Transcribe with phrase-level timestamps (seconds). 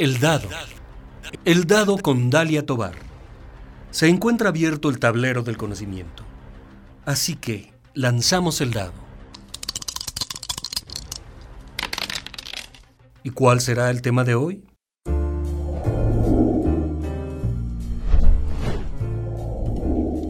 [0.00, 0.48] El dado.
[1.44, 2.94] El dado con Dalia Tobar.
[3.90, 6.22] Se encuentra abierto el tablero del conocimiento.
[7.04, 8.94] Así que lanzamos el dado.
[13.22, 14.64] ¿Y cuál será el tema de hoy?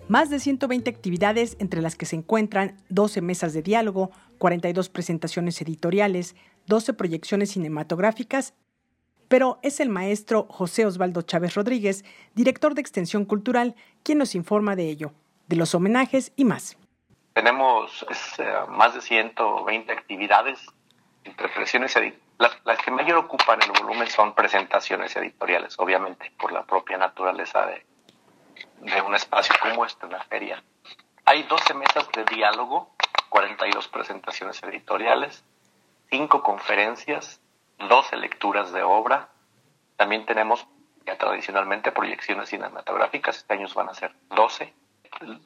[0.08, 5.59] Más de 120 actividades entre las que se encuentran 12 mesas de diálogo, 42 presentaciones
[5.61, 6.36] editoriales,
[6.67, 8.53] 12 proyecciones cinematográficas,
[9.28, 14.76] pero es el maestro José Osvaldo Chávez Rodríguez, director de Extensión Cultural, quien nos informa
[14.76, 15.11] de ello,
[15.48, 16.78] de los homenajes y más.
[17.33, 18.06] Tenemos
[18.38, 20.59] eh, más de 120 actividades
[22.38, 27.83] las que mayor ocupan el volumen son presentaciones editoriales, obviamente, por la propia naturaleza de,
[28.80, 30.64] de un espacio como este, una feria.
[31.26, 32.92] Hay 12 mesas de diálogo,
[33.30, 35.43] 42 presentaciones editoriales,
[36.11, 37.42] 5 conferencias,
[37.80, 39.30] 12 lecturas de obra.
[39.98, 40.67] También tenemos
[41.05, 44.73] ya tradicionalmente proyecciones cinematográficas, este año van a ser 12.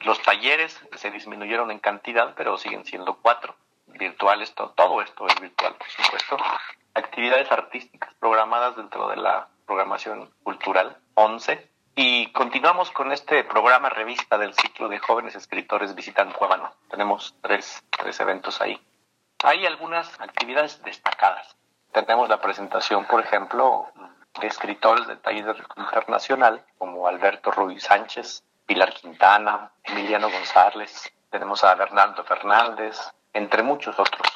[0.00, 3.54] Los talleres se disminuyeron en cantidad, pero siguen siendo 4
[3.86, 6.36] virtuales, todo, todo esto es virtual, por supuesto.
[6.94, 14.38] Actividades artísticas programadas dentro de la programación cultural, 11 y continuamos con este programa revista
[14.38, 16.72] del ciclo de jóvenes escritores visitan Cuevano.
[16.88, 18.80] Tenemos tres, tres eventos ahí.
[19.42, 21.56] Hay algunas actividades destacadas.
[21.92, 23.88] Tenemos la presentación, por ejemplo,
[24.40, 31.74] de escritores de taller internacional como Alberto Ruiz Sánchez, Pilar Quintana, Emiliano González, tenemos a
[31.76, 32.98] Bernardo Fernández,
[33.32, 34.26] entre muchos otros.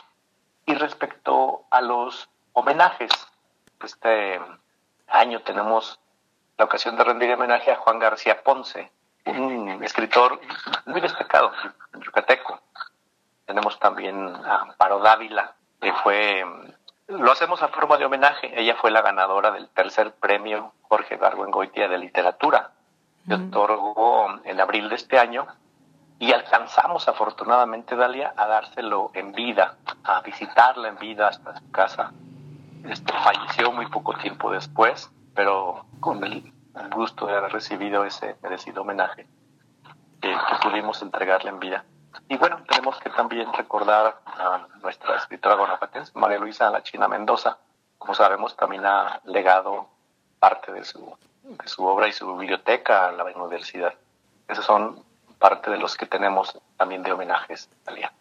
[0.65, 3.11] Y respecto a los homenajes,
[3.83, 4.41] este
[5.09, 6.01] año tenemos
[6.57, 8.91] la ocasión de rendir homenaje a Juan García Ponce,
[9.27, 10.41] un escritor
[10.87, 11.53] muy destacado,
[12.05, 12.61] yucateco.
[13.47, 16.45] Tenemos también a Amparo Dávila, que fue,
[17.09, 18.53] lo hacemos a forma de homenaje.
[18.59, 22.71] Ella fue la ganadora del tercer premio Jorge Barguengoitia de literatura,
[23.27, 25.47] que otorgó en abril de este año.
[26.19, 32.13] Y alcanzamos afortunadamente, Dalia, a dárselo en vida, a visitarla en vida hasta su casa.
[32.89, 36.53] Este, falleció muy poco tiempo después pero con el
[36.91, 39.27] gusto de haber recibido ese merecido homenaje
[40.21, 41.85] que, pudimos entregarle en vida.
[42.29, 47.59] Y bueno, tenemos que también recordar a nuestra escritora guanajuatense, María Luisa La China Mendoza.
[47.99, 49.89] Como sabemos, también ha legado
[50.39, 53.93] parte de su, de su obra y su biblioteca a la universidad.
[54.49, 55.05] Esos son
[55.39, 58.13] parte de los que tenemos también de homenajes, Talia.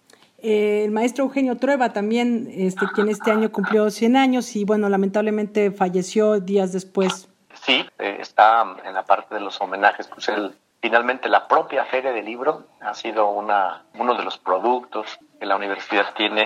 [0.43, 4.89] Eh, el maestro Eugenio Trueba también, este, quien este año cumplió 100 años y bueno,
[4.89, 7.29] lamentablemente falleció días después.
[7.65, 12.11] Sí, eh, está en la parte de los homenajes, pues el, finalmente la propia Feria
[12.11, 16.45] del Libro ha sido una, uno de los productos que la universidad tiene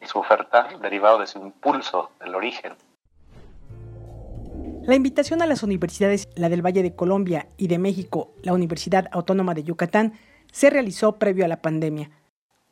[0.00, 2.74] en su oferta derivado de su impulso del origen.
[4.84, 9.08] La invitación a las universidades, la del Valle de Colombia y de México, la Universidad
[9.10, 10.12] Autónoma de Yucatán,
[10.52, 12.10] se realizó previo a la pandemia.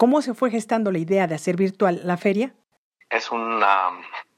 [0.00, 2.54] ¿Cómo se fue gestando la idea de hacer virtual la feria?
[3.10, 3.90] Es una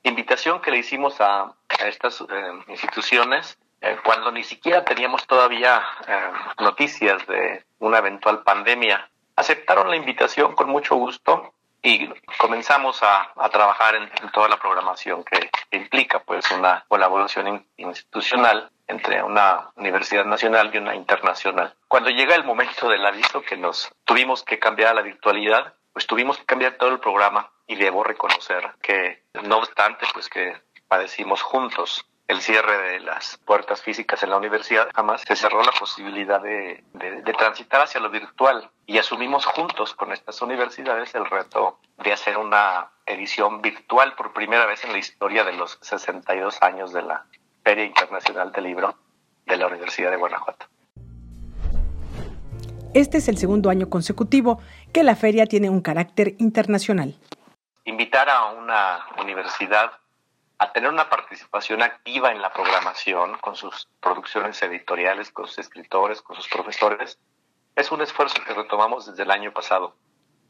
[0.03, 1.55] invitación que le hicimos a,
[1.87, 2.25] estas eh,
[2.67, 9.09] instituciones eh, cuando ni siquiera teníamos todavía eh, noticias de una eventual pandemia.
[9.37, 15.49] Aceptaron la invitación con mucho gusto y comenzamos a, trabajar en, toda la programación que,
[15.71, 21.75] implica pues una colaboración institucional entre una universidad nacional y una internacional.
[21.89, 26.07] Cuando llega el momento del aviso que nos tuvimos que cambiar a la virtualidad, pues
[26.07, 31.43] tuvimos que cambiar todo el programa y debo reconocer que no obstante pues que padecimos
[31.43, 36.41] juntos el cierre de las puertas físicas en la universidad, jamás se cerró la posibilidad
[36.41, 42.13] de, de, transitar hacia lo virtual y asumimos juntos con estas universidades el reto de
[42.13, 47.03] hacer una edición virtual por primera vez en la historia de los 62 años de
[47.03, 47.27] la
[47.63, 48.97] Feria Internacional del Libro
[49.47, 50.67] de la Universidad de Guanajuato.
[52.95, 54.61] Este es el segundo año consecutivo
[54.93, 57.15] que la feria tiene un carácter internacional.
[57.85, 59.93] Invitar a una universidad
[60.59, 66.23] a tener una participación activa en la programación con sus producciones editoriales, con sus escritores,
[66.23, 67.19] con sus profesores,
[67.75, 69.97] es un esfuerzo que retomamos desde el año pasado.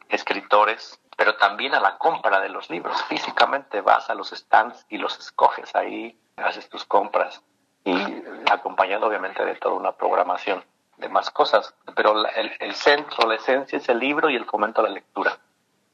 [0.09, 3.01] escritores, pero también a la compra de los libros.
[3.05, 7.41] Físicamente vas a los stands y los escoges ahí, haces tus compras
[7.89, 10.63] y acompañado obviamente de toda una programación
[10.97, 14.81] de más cosas, pero el, el centro, la esencia es el libro y el fomento
[14.81, 15.37] a la lectura.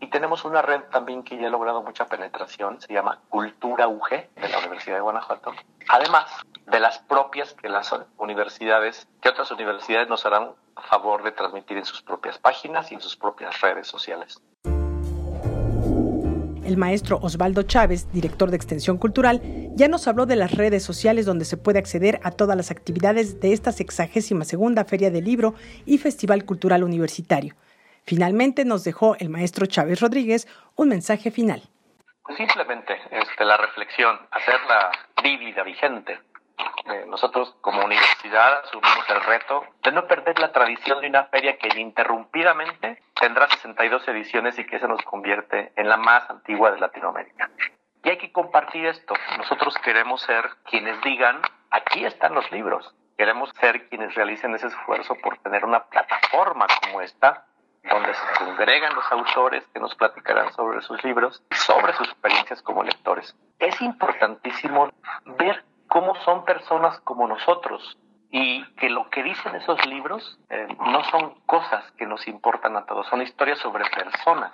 [0.00, 4.08] Y tenemos una red también que ya ha logrado mucha penetración, se llama Cultura UG
[4.34, 5.52] de la Universidad de Guanajuato.
[5.88, 6.24] Además
[6.66, 10.52] de las propias que las universidades, que otras universidades nos harán
[10.88, 14.40] favor de transmitir en sus propias páginas y en sus propias redes sociales.
[16.70, 19.42] El maestro Osvaldo Chávez, director de Extensión Cultural,
[19.74, 23.40] ya nos habló de las redes sociales donde se puede acceder a todas las actividades
[23.40, 27.56] de esta sexagésima segunda Feria del Libro y Festival Cultural Universitario.
[28.04, 30.46] Finalmente nos dejó el maestro Chávez Rodríguez
[30.76, 31.60] un mensaje final.
[32.36, 34.92] Simplemente este, la reflexión, hacerla
[35.24, 36.20] vívida, vigente.
[36.86, 41.56] Eh, nosotros como universidad asumimos el reto de no perder la tradición de una feria
[41.58, 46.80] que ininterrumpidamente tendrá 62 ediciones y que se nos convierte en la más antigua de
[46.80, 47.50] Latinoamérica.
[48.02, 49.14] Y hay que compartir esto.
[49.36, 51.40] Nosotros queremos ser quienes digan,
[51.70, 52.94] aquí están los libros.
[53.16, 57.44] Queremos ser quienes realicen ese esfuerzo por tener una plataforma como esta
[57.82, 62.62] donde se congregan los autores que nos platicarán sobre sus libros y sobre sus experiencias
[62.62, 63.34] como lectores.
[63.58, 64.90] Es importantísimo
[65.38, 67.98] ver cómo son personas como nosotros
[68.30, 72.86] y que lo que dicen esos libros eh, no son cosas que nos importan a
[72.86, 74.52] todos, son historias sobre personas.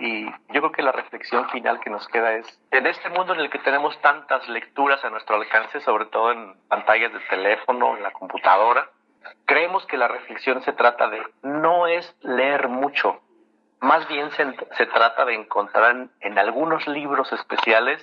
[0.00, 3.40] Y yo creo que la reflexión final que nos queda es, en este mundo en
[3.40, 8.02] el que tenemos tantas lecturas a nuestro alcance, sobre todo en pantallas de teléfono, en
[8.02, 8.90] la computadora,
[9.44, 13.20] creemos que la reflexión se trata de, no es leer mucho,
[13.84, 18.00] más bien se, trata de encontrar en, algunos libros especiales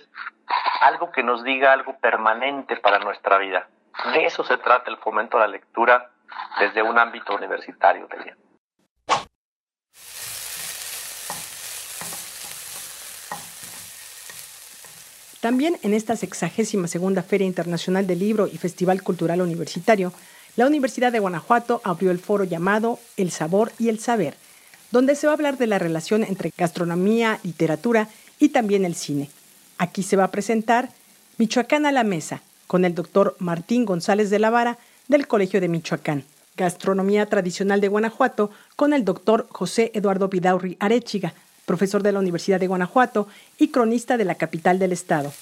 [0.82, 3.68] algo que nos diga algo permanente para nuestra vida.
[4.14, 6.12] De eso se trata el fomento de la lectura
[6.60, 8.08] desde un ámbito universitario.
[15.42, 20.14] También en esta sexagésima segunda Feria Internacional del Libro y Festival Cultural Universitario,
[20.56, 24.36] la Universidad de Guanajuato abrió el foro llamado El Sabor y el Saber,
[24.92, 29.30] donde se va a hablar de la relación entre gastronomía, literatura y también el cine.
[29.82, 30.90] Aquí se va a presentar
[31.40, 35.70] Michoacán a la Mesa, con el doctor Martín González de la Vara del Colegio de
[35.70, 36.24] Michoacán.
[36.56, 41.34] Gastronomía Tradicional de Guanajuato, con el doctor José Eduardo Vidaurri Arechiga,
[41.66, 45.34] profesor de la Universidad de Guanajuato y cronista de la capital del estado.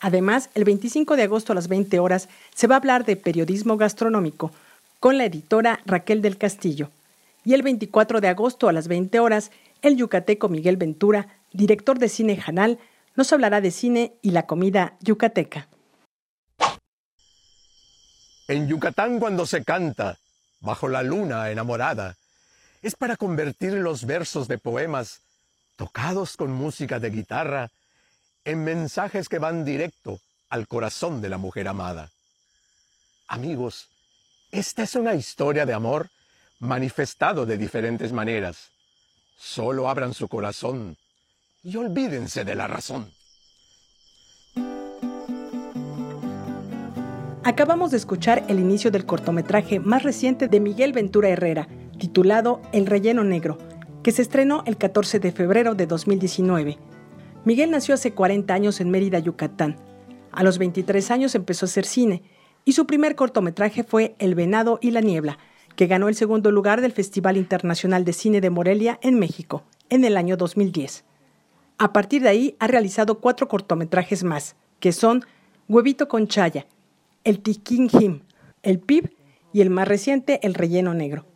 [0.00, 3.76] Además, el 25 de agosto a las 20 horas se va a hablar de periodismo
[3.76, 4.52] gastronómico
[5.00, 6.90] con la editora Raquel del Castillo.
[7.44, 9.50] Y el 24 de agosto a las 20 horas,
[9.82, 12.78] el yucateco Miguel Ventura, director de cine Janal,
[13.14, 15.68] nos hablará de cine y la comida yucateca.
[18.48, 20.18] En Yucatán cuando se canta,
[20.60, 22.16] bajo la luna enamorada,
[22.82, 25.20] es para convertir los versos de poemas
[25.76, 27.70] tocados con música de guitarra,
[28.46, 32.10] en mensajes que van directo al corazón de la mujer amada.
[33.26, 33.88] Amigos,
[34.52, 36.08] esta es una historia de amor
[36.60, 38.70] manifestado de diferentes maneras.
[39.36, 40.96] Solo abran su corazón
[41.64, 43.10] y olvídense de la razón.
[47.42, 52.86] Acabamos de escuchar el inicio del cortometraje más reciente de Miguel Ventura Herrera, titulado El
[52.86, 53.58] relleno negro,
[54.04, 56.78] que se estrenó el 14 de febrero de 2019.
[57.46, 59.76] Miguel nació hace 40 años en Mérida, Yucatán.
[60.32, 62.24] A los 23 años empezó a hacer cine
[62.64, 65.38] y su primer cortometraje fue El venado y la niebla,
[65.76, 70.04] que ganó el segundo lugar del Festival Internacional de Cine de Morelia en México en
[70.04, 71.04] el año 2010.
[71.78, 75.24] A partir de ahí ha realizado cuatro cortometrajes más, que son
[75.68, 76.66] Huevito con Chaya,
[77.22, 78.22] El Tiquín Jim,
[78.64, 79.14] El Pib
[79.52, 81.26] y el más reciente El Relleno Negro.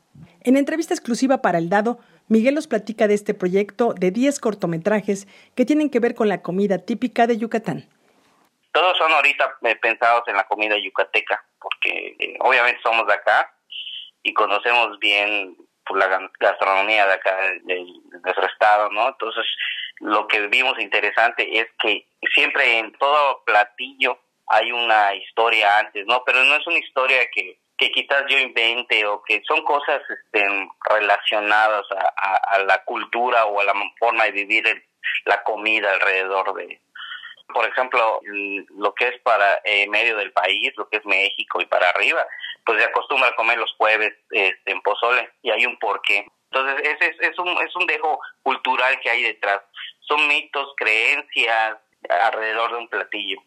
[0.41, 5.27] En entrevista exclusiva para El Dado, Miguel nos platica de este proyecto de 10 cortometrajes
[5.57, 7.89] que tienen que ver con la comida típica de Yucatán.
[8.71, 13.53] Todos son ahorita eh, pensados en la comida yucateca, porque eh, obviamente somos de acá
[14.23, 17.85] y conocemos bien pues, la gastronomía de acá, de,
[18.23, 19.09] nuestro estado, ¿no?
[19.09, 19.45] Entonces,
[19.99, 26.23] lo que vimos interesante es que siempre en todo platillo hay una historia antes, ¿no?
[26.25, 30.47] Pero no es una historia que que quizás yo invente o que son cosas este,
[30.91, 34.85] relacionadas a, la cultura o a la forma de vivir
[35.25, 36.79] la comida alrededor de,
[37.55, 38.21] por ejemplo,
[38.77, 42.27] lo que es para eh, medio del país, lo que es México y para arriba,
[42.67, 46.27] pues se acostumbra a comer los jueves este, en pozole y hay un porqué.
[46.53, 49.63] Entonces, ese es, es, un, es un dejo cultural que hay detrás.
[50.01, 53.41] Son mitos, creencias alrededor de un platillo.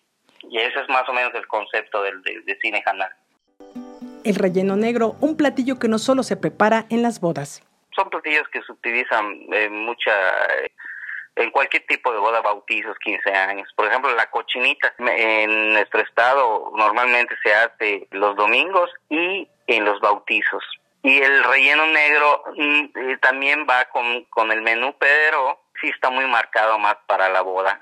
[0.50, 3.14] Y ese es más o menos el concepto del, de, cine janal.
[4.24, 7.62] El relleno negro, un platillo que no solo se prepara en las bodas.
[7.96, 10.12] Son platillos que se utilizan en mucha
[11.36, 13.70] en cualquier tipo de boda, bautizos, 15 años.
[13.76, 20.00] Por ejemplo, la cochinita en nuestro estado normalmente se hace los domingos y en los
[20.00, 20.64] bautizos.
[21.02, 26.10] Y el relleno negro mm, eh, también va con, con el menú, pero sí está
[26.10, 27.80] muy marcado más para la boda.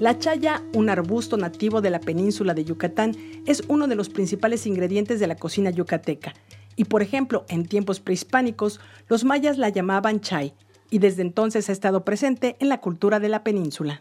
[0.00, 3.14] La chaya, un arbusto nativo de la península de Yucatán,
[3.48, 6.34] es uno de los principales ingredientes de la cocina yucateca.
[6.76, 10.54] Y por ejemplo, en tiempos prehispánicos, los mayas la llamaban chay,
[10.88, 14.00] y desde entonces ha estado presente en la cultura de la península.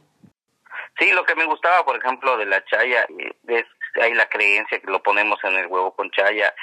[0.99, 3.65] Sí, lo que me gustaba, por ejemplo, de la chaya, eh, es
[3.99, 6.53] hay la creencia que lo ponemos en el huevo con chaya,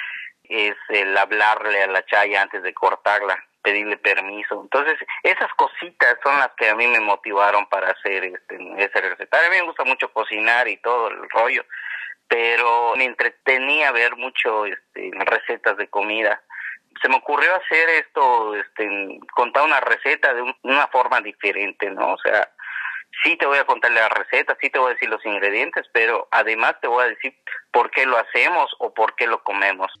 [0.43, 4.61] es el hablarle a la chaya antes de cortarla pedirle permiso.
[4.61, 9.47] Entonces, esas cositas son las que a mí me motivaron para hacer este, ese recetario.
[9.47, 11.65] A mí me gusta mucho cocinar y todo el rollo,
[12.27, 16.41] pero me entretenía ver mucho este, recetas de comida
[17.01, 22.13] se me ocurrió hacer esto, este, contar una receta de una forma diferente, ¿no?
[22.13, 22.49] O sea,
[23.23, 26.27] sí te voy a contar la receta, sí te voy a decir los ingredientes, pero
[26.31, 27.35] además te voy a decir
[27.71, 29.91] por qué lo hacemos o por qué lo comemos.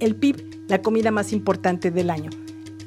[0.00, 2.30] El PIB, la comida más importante del año,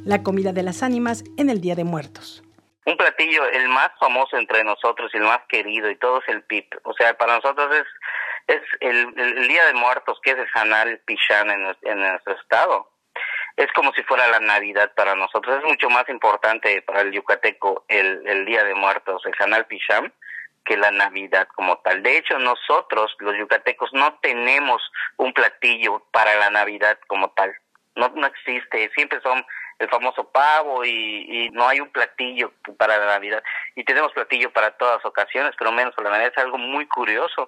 [0.08, 2.44] la comida de las ánimas en el Día de Muertos.
[2.86, 6.42] Un platillo, el más famoso entre nosotros y el más querido, y todo es el
[6.44, 6.66] PIB.
[6.84, 11.52] O sea, para nosotros es, es el, Día de Muertos, que es el Hanal Pichán
[11.52, 12.90] en, en nuestro estado
[13.58, 15.58] es como si fuera la Navidad para nosotros.
[15.58, 20.12] Es mucho más importante para el yucateco el, el Día de Muertos, el Canal Picham,
[20.64, 22.04] que la Navidad como tal.
[22.04, 24.82] De hecho, nosotros, los yucatecos, no tenemos
[25.18, 27.56] un platillo para la Navidad como tal.
[27.96, 28.92] No, no existe.
[28.94, 29.44] Siempre son
[29.80, 30.92] el famoso pavo y,
[31.46, 33.44] y no hay un platillo para la Navidad.
[33.76, 36.34] Y tenemos platillo para todas ocasiones, pero menos para la Navidad.
[36.36, 37.48] Es algo muy curioso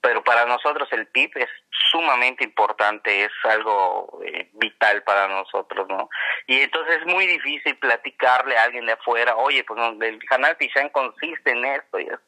[0.00, 1.48] pero para nosotros el PIB es
[1.90, 6.08] sumamente importante, es algo eh, vital para nosotros, ¿no?
[6.46, 10.88] Y entonces es muy difícil platicarle a alguien de afuera, oye, pues el canal Pichán
[10.90, 12.20] consiste en esto y esto.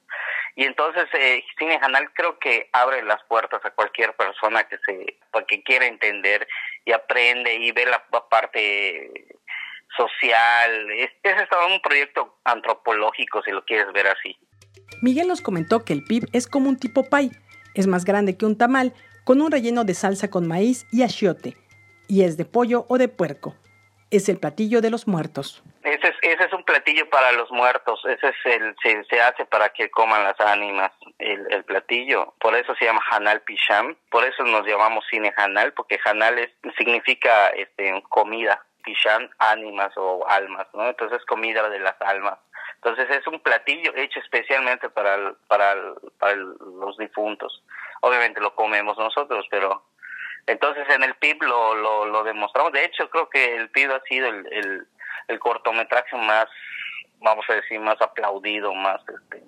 [0.54, 5.16] Y entonces eh, Cine Canal creo que abre las puertas a cualquier persona que se
[5.30, 6.46] pues, que quiera entender
[6.84, 9.10] y aprende y ve la parte
[9.96, 10.90] social.
[10.90, 14.36] Es, es un proyecto antropológico, si lo quieres ver así.
[15.00, 17.30] Miguel nos comentó que el PIB es como un tipo pay
[17.74, 18.92] es más grande que un tamal,
[19.24, 21.56] con un relleno de salsa con maíz y achiote,
[22.08, 23.54] y es de pollo o de puerco.
[24.10, 25.62] Es el platillo de los muertos.
[26.02, 29.44] Ese es, ese es un platillo para los muertos, ese es el, se, se hace
[29.46, 30.90] para que coman las ánimas,
[31.20, 32.34] el, el, platillo.
[32.40, 36.50] Por eso se llama Hanal Pisham, por eso nos llamamos cine Hanal, porque Hanal es,
[36.76, 40.88] significa este, comida, Pisham, ánimas o almas, ¿no?
[40.88, 42.36] Entonces comida de las almas.
[42.76, 47.62] Entonces es un platillo hecho especialmente para, para, los difuntos.
[48.00, 49.84] Obviamente lo comemos nosotros, pero
[50.48, 52.72] entonces en el PIB lo, lo, lo demostramos.
[52.72, 54.88] De hecho, creo que el PIB ha sido el,
[55.28, 56.46] el, el cortometraje más,
[57.20, 59.42] vamos a decir, más aplaudido, más este,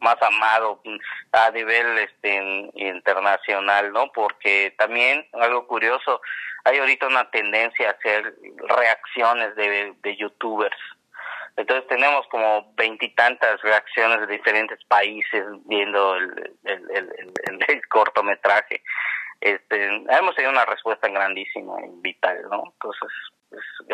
[0.00, 0.82] más amado
[1.30, 4.10] a nivel este internacional, ¿no?
[4.12, 6.20] Porque también algo curioso,
[6.64, 8.34] hay ahorita una tendencia a hacer
[8.68, 10.76] reacciones de, de youtubers
[11.56, 17.12] entonces tenemos como veintitantas reacciones de diferentes países viendo el, el,
[17.68, 18.82] el, cortometraje.
[19.40, 22.62] Este, hemos tenido una respuesta grandísima y vital, ¿no?
[22.72, 23.10] Entonces,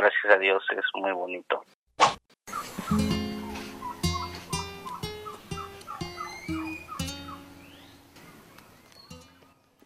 [0.01, 1.63] gracias a Dios es muy bonito.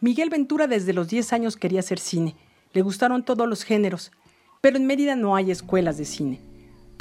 [0.00, 2.34] Miguel Ventura desde los 10 años quería hacer cine.
[2.72, 4.10] Le gustaron todos los géneros,
[4.60, 6.40] pero en Mérida no hay escuelas de cine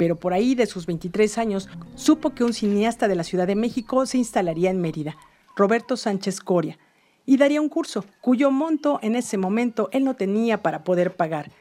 [0.02, 3.54] pero por ahí de sus 23 años supo que un cineasta de la Ciudad de
[3.54, 5.16] México se instalaría en Mérida,
[5.54, 6.76] Roberto Sánchez Coria,
[7.24, 11.52] y daría un curso, cuyo monto en ese momento él no tenía para poder pagar,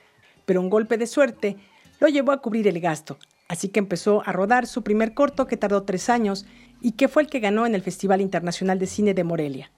[0.52, 1.56] pero un golpe de suerte
[2.02, 5.56] lo llevó a cubrir el gasto, así que empezó a rodar su primer corto que
[5.56, 6.46] tardó tres años
[6.82, 9.72] y que fue el que ganó en el Festival Internacional de Cine de Morelia.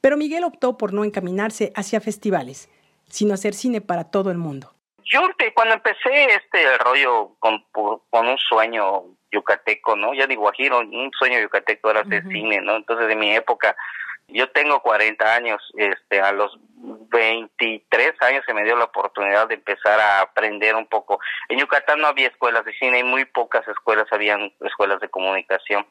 [0.00, 2.68] Pero Miguel optó por no encaminarse hacia festivales,
[3.08, 4.72] sino hacer cine para todo el mundo
[5.12, 5.22] yo
[5.54, 10.14] cuando empecé este rollo con, con un sueño yucateco, ¿no?
[10.14, 12.76] Ya digo, Guajiro, un sueño yucateco era hacer cine, ¿no?
[12.76, 13.74] Entonces de mi época,
[14.32, 19.54] yo tengo 40 años, este, a los 23 años se me dio la oportunidad de
[19.54, 21.20] empezar a aprender un poco.
[21.48, 25.86] En Yucatán no había escuelas de cine y muy pocas escuelas habían escuelas de comunicación.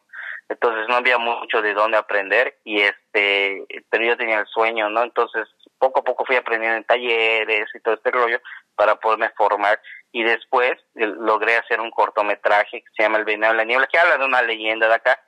[0.50, 5.04] Entonces no había mucho de dónde aprender y este, pero yo tenía el sueño, ¿no?
[5.04, 8.42] Entonces poco a poco fui aprendiendo en talleres y todo este rollo
[8.76, 9.80] para poderme formar
[10.12, 13.98] y después logré hacer un cortometraje que se llama El Venado de la Niebla, que
[13.98, 15.20] habla de una leyenda de acá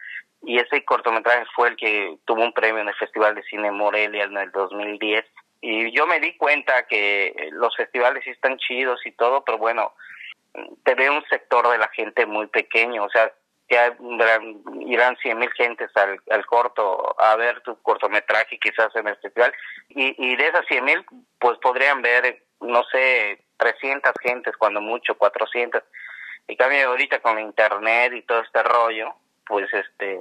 [0.44, 4.26] y ese cortometraje fue el que tuvo un premio en el Festival de Cine Morelia
[4.26, 5.26] en el 2010
[5.62, 9.58] y yo me di cuenta que eh, los festivales sí están chidos y todo, pero
[9.58, 9.94] bueno,
[10.84, 13.32] te ve un sector de la gente muy pequeño, o sea,
[13.68, 13.78] que
[14.86, 19.54] irán cien mil gentes al, al, corto a ver tu cortometraje quizás en el festival
[19.88, 21.06] y, y de esas cien mil
[21.40, 25.84] pues podrían ver no sé, 300 gentes, cuando mucho, 400.
[26.48, 29.14] Y cambio ahorita con internet y todo este rollo,
[29.48, 30.20] pues este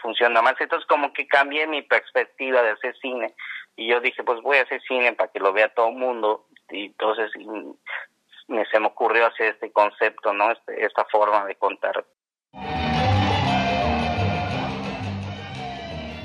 [0.00, 0.54] funciona más.
[0.60, 3.34] Entonces como que cambié mi perspectiva de hacer cine
[3.76, 6.46] y yo dije, pues voy a hacer cine para que lo vea todo el mundo.
[6.70, 7.30] Y entonces
[8.48, 10.50] me, se me ocurrió hacer este concepto, ¿no?
[10.50, 12.04] Este, esta forma de contar.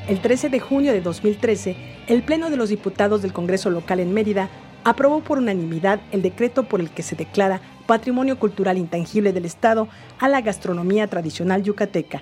[0.08, 1.76] El 13 de junio de 2013,
[2.08, 4.50] el Pleno de los Diputados del Congreso Local en Mérida
[4.84, 9.88] aprobó por unanimidad el decreto por el que se declara Patrimonio Cultural Intangible del Estado
[10.20, 12.22] a la gastronomía tradicional yucateca,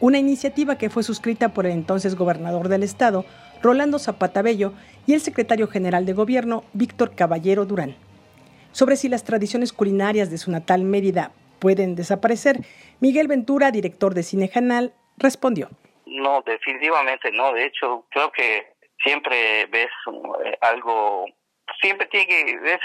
[0.00, 3.24] una iniciativa que fue suscrita por el entonces gobernador del Estado,
[3.62, 4.72] Rolando Zapata Bello,
[5.06, 7.96] y el secretario general de Gobierno, Víctor Caballero Durán.
[8.72, 12.58] sobre si las tradiciones culinarias de su natal Mérida pueden desaparecer,
[13.00, 15.70] Miguel Ventura, director de Cine Canal, respondió.
[16.04, 17.52] No, definitivamente no.
[17.52, 18.66] De hecho, creo que
[19.02, 19.88] siempre ves
[20.44, 21.26] eh, algo,
[21.80, 22.80] siempre tiene que, ves,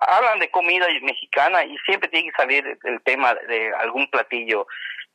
[0.00, 4.66] hablan de comida mexicana y siempre tiene que salir el tema de algún platillo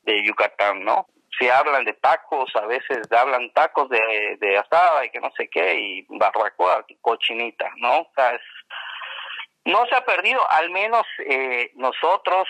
[0.04, 1.08] de Yucatán, ¿no?
[1.40, 5.50] Si hablan de tacos, a veces hablan tacos de, de asada y que no sé
[5.50, 8.08] qué, y barbacoa, cochinita, ¿no?
[8.16, 8.40] Sea,
[9.66, 12.48] no se ha perdido, al menos eh, nosotros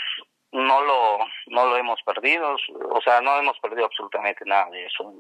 [0.52, 2.56] no lo, no lo hemos perdido,
[2.89, 5.13] o sea, no hemos perdido absolutamente nada de eso.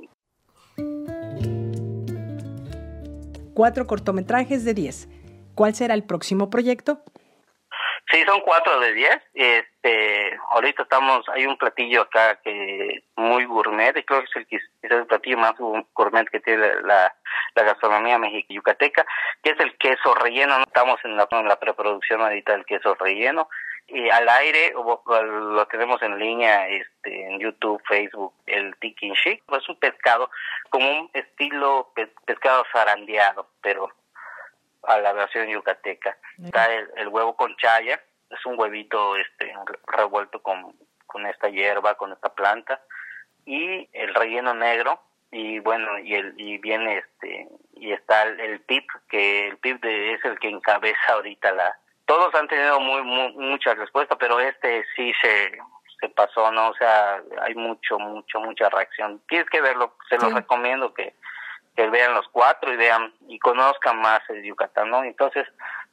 [3.53, 5.07] Cuatro cortometrajes de diez.
[5.55, 7.03] ¿Cuál será el próximo proyecto?
[8.11, 9.17] Sí, son cuatro de diez.
[9.33, 14.47] Este, ahorita estamos, hay un platillo acá que muy gourmet, y creo que es el,
[14.81, 15.53] es el platillo más
[15.93, 17.13] gourmet que tiene la,
[17.55, 19.05] gastronomía mexicana yucateca,
[19.41, 20.59] que es el queso relleno.
[20.59, 21.27] Estamos en la,
[21.59, 23.47] preproducción ahorita del queso relleno
[23.87, 29.43] y al aire lo tenemos en línea este en YouTube, Facebook, el Tiki Chic.
[29.51, 30.29] Es un pescado
[30.69, 31.91] como un estilo
[32.25, 33.89] pescado zarandeado, pero
[34.83, 36.17] a la versión yucateca.
[36.43, 39.53] Está el, huevo con chaya, es un huevito este
[39.87, 42.81] revuelto con, con esta hierba, con esta planta
[43.45, 48.87] y el relleno negro y bueno y el y viene este y está el, pip
[49.09, 54.17] que el pip es el que encabeza ahorita la todos han tenido muy, mucha respuesta
[54.17, 55.57] pero este sí se
[55.99, 59.21] se pasó no o sea hay mucho mucho mucha reacción.
[59.27, 61.13] Tienes que verlo se los recomiendo que
[61.75, 65.47] que vean los cuatro y vean y conozcan más el Yucatán no entonces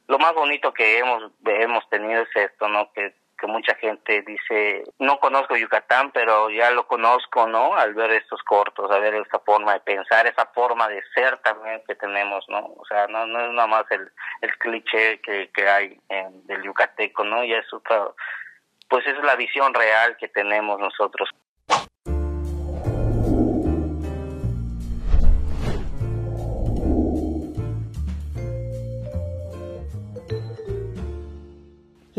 [0.07, 4.83] lo más bonito que hemos hemos tenido es esto no que que mucha gente dice,
[4.99, 7.75] no conozco Yucatán, pero ya lo conozco, ¿no?
[7.75, 11.81] Al ver estos cortos, a ver esta forma de pensar, esa forma de ser también
[11.87, 12.59] que tenemos, ¿no?
[12.59, 16.61] O sea, no, no es nada más el, el cliché que, que hay en, del
[16.61, 17.43] yucateco, ¿no?
[17.43, 18.09] Ya es otra,
[18.87, 21.27] pues es la visión real que tenemos nosotros.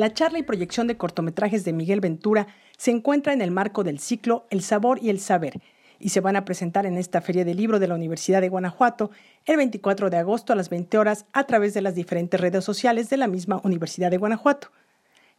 [0.02, 4.00] La charla y proyección de cortometrajes de Miguel Ventura se encuentra en el marco del
[4.00, 5.60] ciclo El Sabor y el Saber
[6.00, 9.12] y se van a presentar en esta Feria del Libro de la Universidad de Guanajuato
[9.46, 13.10] el 24 de agosto a las 20 horas a través de las diferentes redes sociales
[13.10, 14.72] de la misma Universidad de Guanajuato.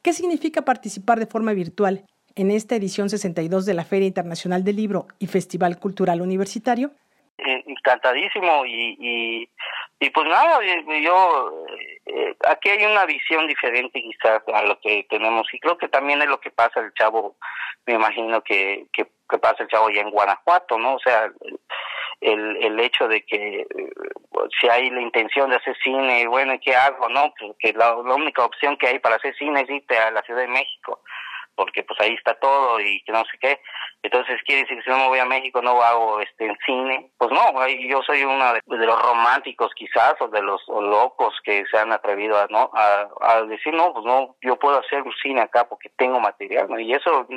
[0.01, 4.77] ¿Qué significa participar de forma virtual en esta edición 62 de la Feria Internacional del
[4.77, 6.91] Libro y Festival Cultural Universitario?
[7.37, 9.49] Encantadísimo y,
[9.99, 10.59] y, pues nada,
[11.03, 11.65] yo
[12.05, 16.21] eh, aquí hay una visión diferente quizás a lo que tenemos y creo que también
[16.21, 17.37] es lo que pasa el chavo,
[17.85, 19.07] me imagino que, que,
[19.39, 20.95] pasa el chavo ya en Guanajuato, ¿no?
[20.95, 21.31] O sea,
[22.21, 23.65] el, el hecho de que eh,
[24.59, 27.33] si hay la intención de hacer cine, bueno, ¿qué hago, no?
[27.39, 30.41] Porque la, la única opción que hay para hacer cine es irte a la Ciudad
[30.41, 30.99] de México
[31.55, 33.59] porque pues ahí está todo y que no sé qué.
[34.01, 37.09] Entonces quiere decir que si no me voy a México no hago este cine.
[37.17, 41.77] Pues no, yo soy uno de, los románticos quizás o de los locos que se
[41.77, 45.67] han atrevido a no a, decir no, pues no, yo puedo hacer un cine acá
[45.67, 46.67] porque tengo material.
[46.81, 47.27] Y eso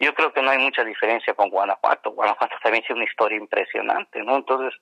[0.00, 2.10] yo creo que no hay mucha diferencia con Guanajuato.
[2.10, 4.36] Guanajuato también tiene una historia impresionante, ¿no?
[4.36, 4.74] Entonces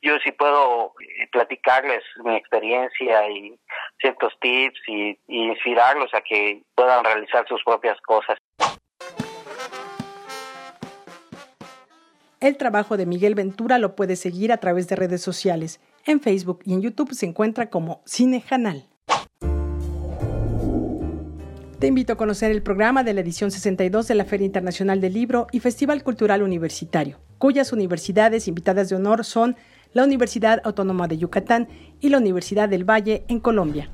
[0.00, 3.58] yo sí puedo eh, platicarles mi experiencia y
[4.00, 8.38] ciertos tips y, inspirarlos a que puedan realizar sus propias cosas.
[12.40, 15.80] El trabajo de Miguel Ventura lo puedes seguir a través de redes sociales.
[16.06, 18.84] En Facebook y en YouTube se encuentra como Cine Canal.
[21.80, 25.14] Te invito a conocer el programa de la edición 62 de la Feria Internacional del
[25.14, 29.56] Libro y Festival Cultural Universitario, cuyas universidades invitadas de honor son
[29.92, 31.68] la Universidad Autónoma de Yucatán
[32.00, 33.90] y la Universidad del Valle en Colombia.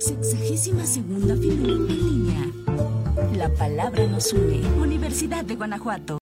[0.00, 2.44] Sexagésima segunda en línea.
[3.36, 4.60] La palabra nos une.
[4.80, 6.21] Universidad de Guanajuato.